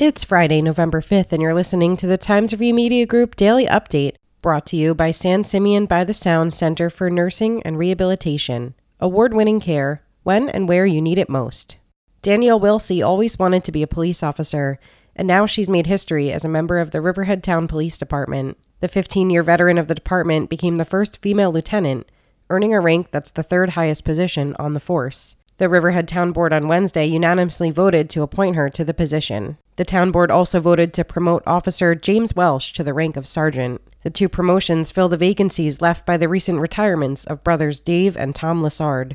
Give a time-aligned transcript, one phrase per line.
[0.00, 4.14] It's Friday, November 5th, and you're listening to the Times Review Media Group Daily Update,
[4.40, 8.76] brought to you by San Simeon by the Sound Center for Nursing and Rehabilitation.
[9.00, 11.78] Award winning care when and where you need it most.
[12.22, 14.78] Danielle Wilsey always wanted to be a police officer,
[15.16, 18.56] and now she's made history as a member of the Riverhead Town Police Department.
[18.78, 22.08] The 15 year veteran of the department became the first female lieutenant,
[22.50, 25.34] earning a rank that's the third highest position on the force.
[25.56, 29.58] The Riverhead Town Board on Wednesday unanimously voted to appoint her to the position.
[29.78, 33.80] The town board also voted to promote Officer James Welsh to the rank of sergeant.
[34.02, 38.34] The two promotions fill the vacancies left by the recent retirements of brothers Dave and
[38.34, 39.14] Tom Lassard.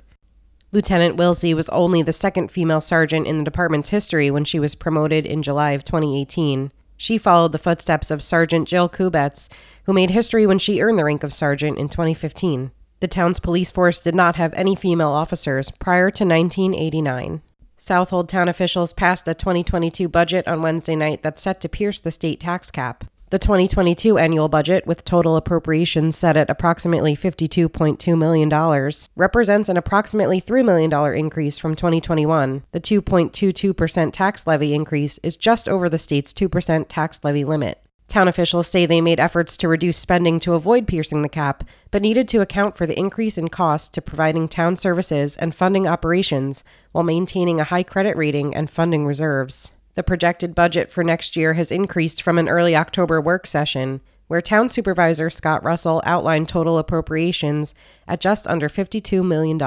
[0.72, 4.74] Lieutenant Wilsey was only the second female sergeant in the department's history when she was
[4.74, 6.72] promoted in July of 2018.
[6.96, 9.50] She followed the footsteps of Sergeant Jill Kubetz,
[9.84, 12.72] who made history when she earned the rank of sergeant in 2015.
[13.02, 17.42] The town's police force did not have any female officers prior to 1989.
[17.86, 22.14] Southold town officials passed a 2022 budget on Wednesday night that's set to pierce the
[22.14, 23.04] state tax cap.
[23.30, 30.40] The 2022 annual budget, with total appropriations set at approximately $52.2 million, represents an approximately
[30.40, 32.64] $3 million increase from 2021.
[32.72, 37.83] The 2.22% tax levy increase is just over the state's 2% tax levy limit.
[38.14, 42.04] Town officials say they made efforts to reduce spending to avoid piercing the cap, but
[42.04, 46.64] needed to account for the increase in cost to providing town services and funding operations
[46.92, 49.72] while maintaining a high credit rating and funding reserves.
[49.96, 54.42] The projected budget for next year has increased from an early October work session, where
[54.42, 57.74] Town Supervisor Scott Russell outlined total appropriations
[58.08, 59.60] at just under $52 million.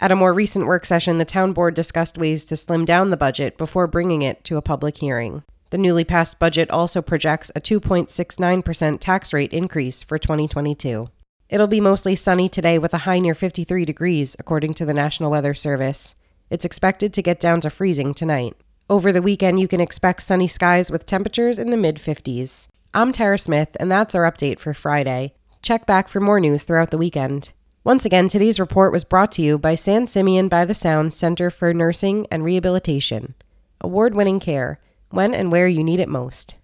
[0.00, 3.18] At a more recent work session, the Town Board discussed ways to slim down the
[3.18, 5.42] budget before bringing it to a public hearing.
[5.70, 11.08] The newly passed budget also projects a 2.69% tax rate increase for 2022.
[11.50, 15.30] It'll be mostly sunny today with a high near 53 degrees, according to the National
[15.30, 16.14] Weather Service.
[16.48, 18.56] It's expected to get down to freezing tonight.
[18.88, 22.68] Over the weekend, you can expect sunny skies with temperatures in the mid 50s.
[22.94, 25.34] I'm Tara Smith, and that's our update for Friday.
[25.60, 27.52] Check back for more news throughout the weekend.
[27.84, 31.50] Once again, today's report was brought to you by San Simeon by the Sound Center
[31.50, 33.34] for Nursing and Rehabilitation.
[33.82, 34.80] Award winning care
[35.10, 36.54] when and where you need it most.